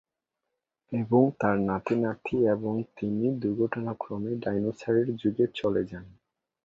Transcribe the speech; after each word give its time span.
এবং 0.91 1.23
তার 1.39 1.57
নাতি-নাতি 1.61 2.37
এবং 2.47 2.73
তিনি 2.97 3.25
দুর্ঘটনাক্রমে 3.41 4.31
ডাইনোসরের 4.43 5.07
যুগে 5.15 5.45
চলে 5.55 5.81
যান। 5.83 6.05